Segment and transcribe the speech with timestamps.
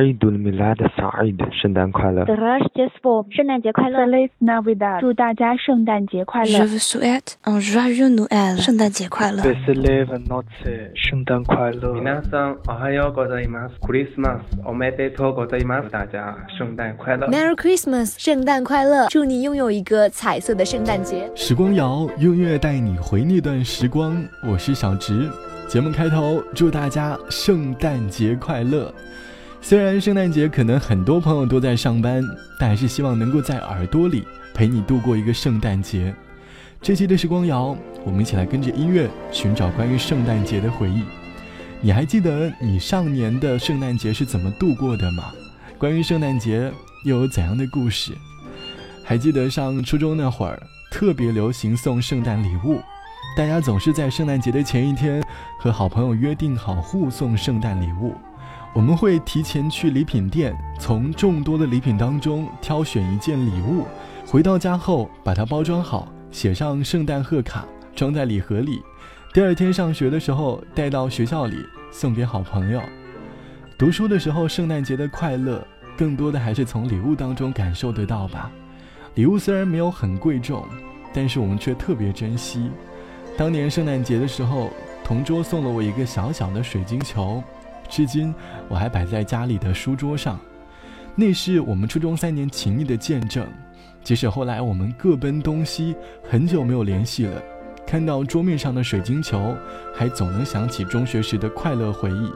[0.00, 2.24] 圣诞快乐！
[3.30, 4.06] 圣诞节快乐！
[4.98, 6.66] 祝大家圣诞节快乐！
[8.56, 9.42] 圣诞节快乐！
[10.94, 11.92] 圣诞快乐！
[12.00, 13.78] 皆さんおはようございます。
[13.80, 15.90] クリスマスおめでとうございます。
[15.90, 17.28] 大家圣诞快乐！
[17.28, 19.06] Merry Christmas，圣诞快乐！
[19.10, 21.30] 祝你拥有一个彩色的圣诞节。
[21.34, 24.16] 时光谣用音乐带你回那段时光，
[24.48, 25.28] 我是小植。
[25.68, 28.90] 节目开头，祝大家圣诞节快乐！
[29.62, 32.24] 虽然圣诞节可能很多朋友都在上班，
[32.58, 36.14] 但还是希望能够在耳朵里陪你度过一个圣诞节。
[36.82, 41.02] 这期的时光谣，我们一起来跟着音乐寻找关于圣诞节的回忆。
[41.82, 45.24] 你还记得你上年的圣诞节是怎么度过的吗？
[45.78, 46.72] 关于圣诞节
[47.04, 48.12] 又有怎样的故事？
[49.04, 52.80] 还记得上初中那会儿特别流行送圣诞礼物，
[53.36, 55.22] 大家总是在圣诞节的前一天
[55.58, 58.14] 和好朋友约定好互送圣诞礼物。
[58.72, 63.84] 我们会提前去礼品店，从众多的礼品当中挑选一件礼物，
[64.24, 67.64] 回到家后把它包装好，写上圣诞贺卡，
[67.96, 68.80] 装在礼盒里。
[69.34, 71.56] 第二天上学的时候带到学校里
[71.90, 72.80] 送给好朋友。
[73.76, 78.52] 读书的时候，圣诞节的快乐更多的还是从礼物当中感受得到吧。
[79.16, 80.64] 礼物虽然没有很贵重，
[81.12, 82.70] 但是我们却特别珍惜。
[83.36, 84.70] 当年圣诞节的时候，
[85.02, 87.42] 同桌送了我一个小小的水晶球。
[87.90, 88.32] 至今
[88.68, 90.38] 我还摆在家里的书桌上，
[91.16, 93.46] 那是我们初中三年情谊的见证。
[94.02, 95.94] 即使后来我们各奔东西，
[96.26, 97.42] 很久没有联系了，
[97.86, 99.54] 看到桌面上的水晶球，
[99.94, 102.30] 还总能想起中学时的快乐回忆。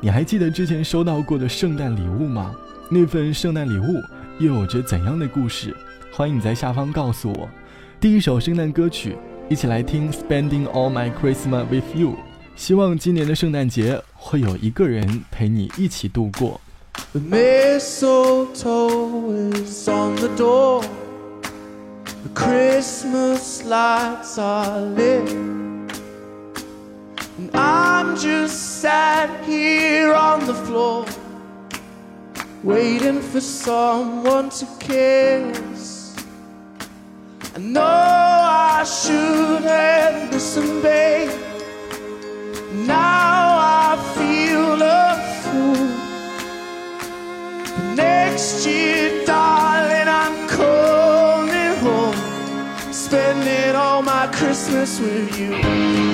[0.00, 2.54] 你还记得之前收到过的圣诞礼物吗？
[2.90, 4.00] 那份圣诞礼物
[4.38, 5.74] 又有着怎样的故事？
[6.12, 7.48] 欢迎你在下方告诉我。
[7.98, 9.16] 第一首圣诞歌曲，
[9.48, 12.10] 一起来听《Spending All My Christmas with You》。
[12.55, 16.59] 希望今年的圣诞节会有一个人陪你一起度过。
[17.13, 18.59] The mistletoe
[19.53, 20.83] is on the door.
[22.23, 25.29] The Christmas lights are lit.
[27.37, 31.05] And I'm just sat here on the floor,
[32.63, 36.15] waiting for someone to kiss.
[37.55, 41.29] I know I should have listened, babe.
[48.66, 56.12] Year, darling, I'm coming home, spending all my Christmas with you.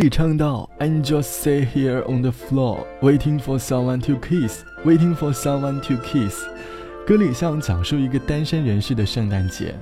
[0.00, 5.78] 里唱到，I'm just sit here on the floor, waiting for someone to kiss, waiting for someone
[5.80, 6.42] to kiss。
[7.06, 9.74] 歌里像讲述一个单身人士的圣诞节，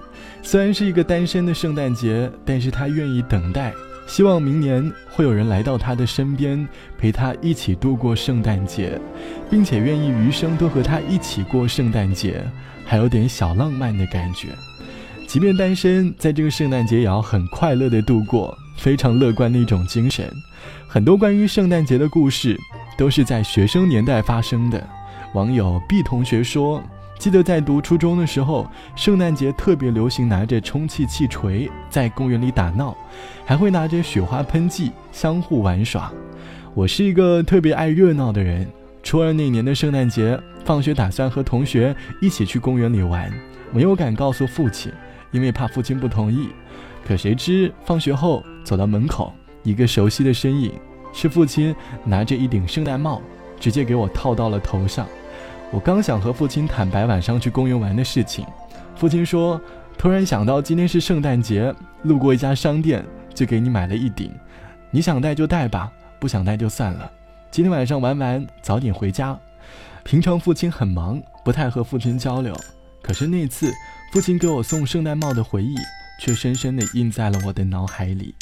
[0.42, 3.72] 虽然是一个单身的圣诞节，但是他愿意等待，
[4.08, 6.66] 希望明年会有人来到他的身边，
[6.98, 9.00] 陪他一起度过圣诞节，
[9.48, 12.42] 并且愿意余生都和他一起过圣诞节，
[12.84, 14.48] 还有点小浪漫的感觉。
[15.28, 20.32] 即便单身，在这个圣诞节也要很快乐的度过，非常乐观的一种精神。
[20.86, 22.56] 很多关于圣诞节的故事，
[22.96, 24.82] 都是在学生年代发生的。
[25.34, 26.82] 网友 B 同学说。
[27.18, 28.64] 记得在读初中的时候，
[28.94, 32.96] 圣诞节特别流行拿着充气气锤在公园里打闹，
[33.44, 36.12] 还会拿着雪花喷剂相互玩耍。
[36.74, 38.64] 我是一个特别爱热闹的人。
[39.02, 43.28] 初二那年的圣诞节，放学打算和同学一起去公园里玩，
[43.72, 44.92] 没有敢告诉父亲，
[45.32, 46.50] 因为怕父亲不同意。
[47.04, 49.32] 可谁知放学后走到门口，
[49.62, 50.70] 一个熟悉的身影，
[51.10, 51.74] 是父亲
[52.04, 53.22] 拿着一顶圣诞帽，
[53.58, 55.06] 直接给我套到了头上。
[55.70, 58.44] 我刚想和父亲坦白晚上去公园玩的事情，
[58.94, 59.58] 父亲说
[59.96, 63.02] ：“突然想到今天是圣诞节，路过一家商店，
[63.34, 64.30] 就给你买了一顶，
[64.90, 65.90] 你想戴就戴吧，
[66.20, 67.10] 不想戴就算了。
[67.50, 69.34] 今天晚上玩完早点回家。”
[70.04, 72.54] 平常父亲很忙，不太和父亲交流，
[73.02, 73.72] 可是那次
[74.12, 75.74] 父亲给我送圣诞帽的回忆，
[76.20, 78.34] 却深深地印在了我的脑海里。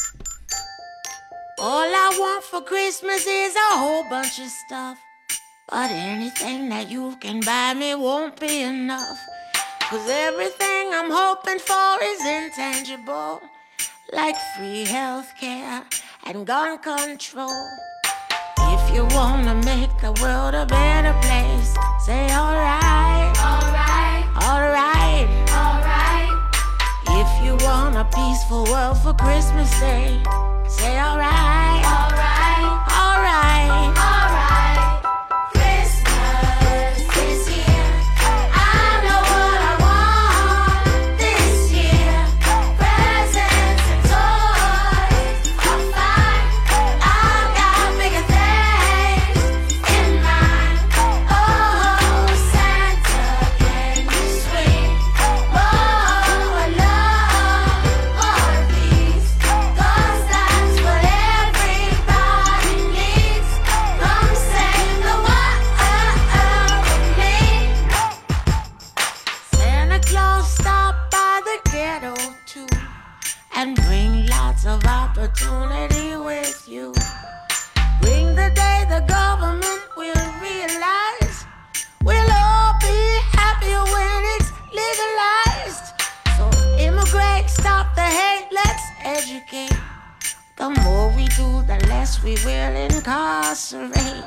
[2.56, 4.98] For Christmas is a whole bunch of stuff.
[5.68, 9.18] But anything that you can buy me won't be enough.
[9.90, 13.42] Cause everything I'm hoping for is intangible,
[14.10, 15.84] like free healthcare
[16.24, 17.68] and gun control.
[18.72, 21.74] If you wanna make the world a better place,
[22.06, 26.32] say alright, alright, alright, alright.
[27.20, 30.22] If you want a peaceful world for Christmas Day,
[30.66, 32.25] say alright, alright,
[33.36, 33.98] Alright.
[33.98, 34.65] Alright.
[92.26, 94.24] We will incarcerate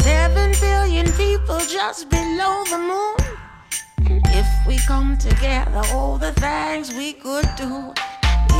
[0.00, 4.20] seven billion people just below the moon.
[4.26, 7.94] If we come together, all the things we could do.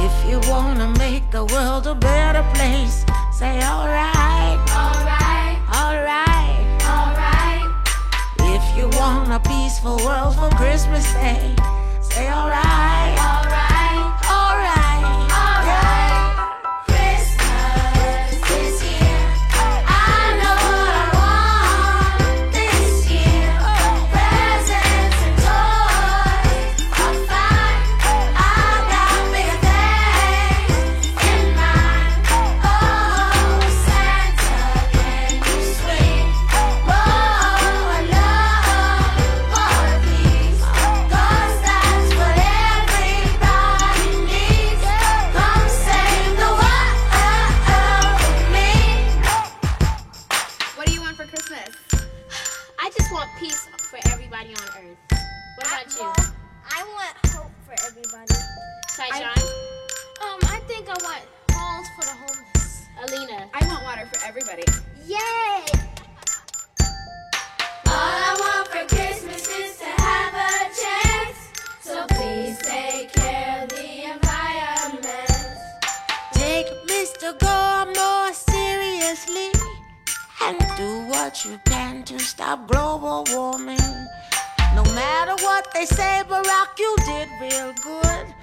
[0.07, 3.05] If you wanna make the world a better place,
[3.39, 7.69] say alright, alright, alright, alright.
[8.57, 11.55] If you want a peaceful world for Christmas Day,
[12.01, 13.44] say alright, alright,
[57.65, 58.35] for everybody.
[58.93, 59.39] Saishan?
[60.23, 62.85] Um, I think I want balls for the homeless.
[63.03, 63.49] Alina?
[63.55, 64.65] I want water for everybody.
[65.07, 65.65] Yay!
[67.87, 71.39] All I want for Christmas is to have a chance.
[71.81, 75.31] So please take care of the environment.
[76.33, 77.39] Take Mr.
[77.39, 79.53] Gore more seriously.
[80.43, 83.94] And do what you can to stop global warming.
[84.75, 88.35] No matter what they say, Barack, you did real good.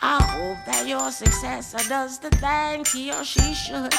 [0.00, 3.92] I hope that your successor does the thing he or she should.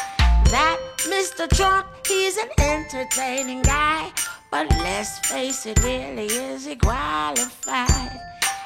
[0.52, 1.48] That Mr.
[1.56, 4.12] Trump, he's an entertaining guy.
[4.50, 8.20] But let's face it, really is he qualified?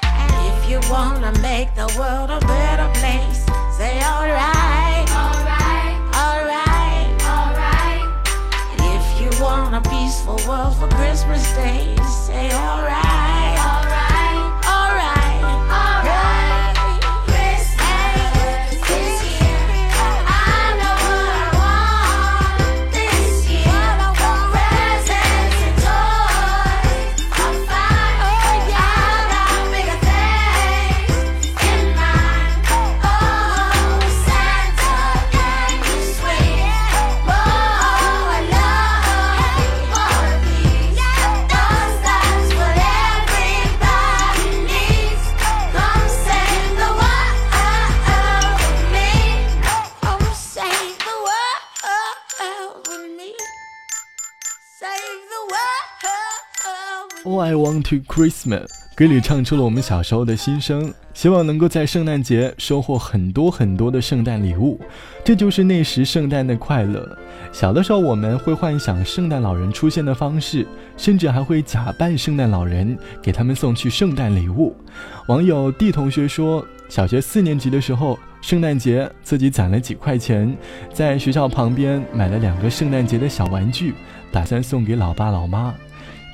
[0.03, 3.45] And if you wanna make the world a better place,
[3.77, 4.78] say alright.
[9.49, 11.95] Want a peaceful world for Christmas Day.
[12.25, 13.58] Say alright,
[57.89, 64.79] to Christmas，歌里唱出了我们小时候的心声，希望能够在圣诞节收获很多很多的圣诞礼物，
[65.25, 67.17] 这就是那时圣诞的快乐。
[67.51, 70.67] 小的时候，我们会幻想圣诞老人出现的方式，
[70.97, 74.75] 甚至还会假扮圣诞老人给他们送去圣诞礼物。
[75.25, 80.55] 网友 D 同学说，小学四年级的时候，圣诞节自己攒了几块钱，
[80.93, 83.95] 在学校旁边买了两个圣诞节的小玩具，
[84.31, 85.73] 打算送给老爸老妈。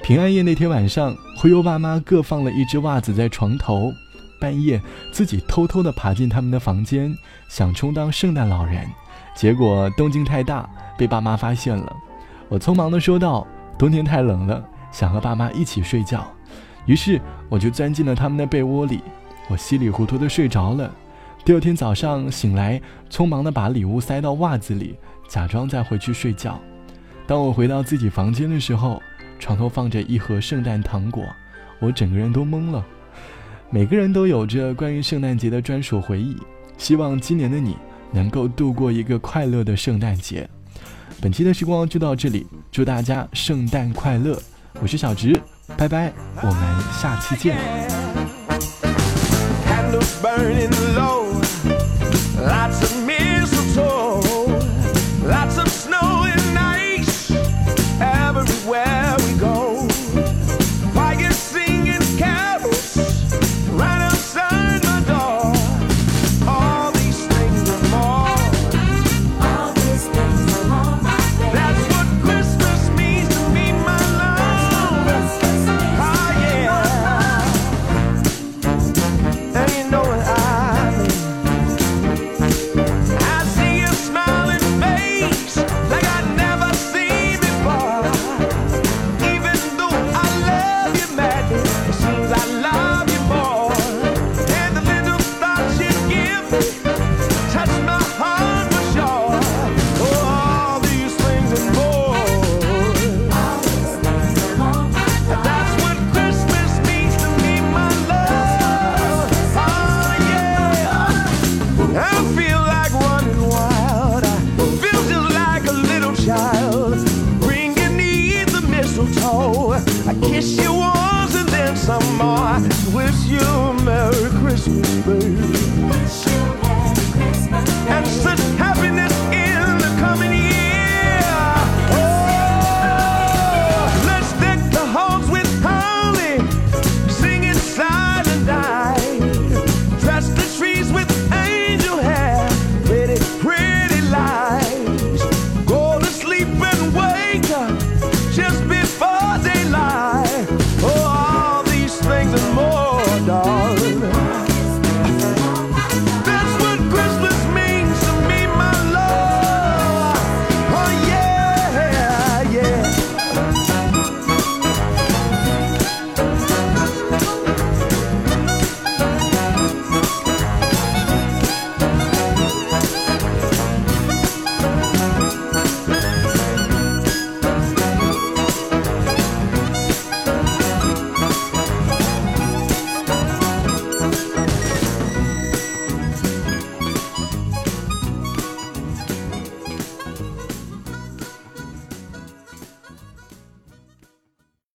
[0.05, 3.91] 平安夜那天晚上，忽悠爸妈各放了一只袜子在床头，
[4.39, 4.79] 半夜
[5.11, 7.11] 自己偷偷地爬进他们的房间，
[7.49, 8.87] 想充当圣诞老人，
[9.35, 11.91] 结果动静太大，被爸妈发现了。
[12.49, 13.47] 我匆忙地说道
[13.79, 16.23] ：“冬天太冷了，想和爸妈一起睡觉。”
[16.85, 17.19] 于是
[17.49, 19.01] 我就钻进了他们的被窝里，
[19.47, 20.93] 我稀里糊涂地睡着了。
[21.43, 24.95] 第二天早上醒来，匆忙地把礼物塞到袜子里，
[25.27, 26.59] 假装再回去睡觉。
[27.25, 29.01] 当我回到自己房间的时候，
[29.39, 31.23] 床头放着一盒圣诞糖果，
[31.79, 32.85] 我整个人都懵了。
[33.69, 36.37] 每个人都有着关于圣诞节的专属回忆，
[36.77, 37.75] 希望今年的你
[38.11, 40.47] 能够度过一个快乐的圣诞节。
[41.21, 44.39] 本期的时光就到这里，祝大家圣诞快乐！
[44.81, 45.39] 我是小直，
[45.77, 46.11] 拜拜，
[46.41, 47.57] 我们下期见。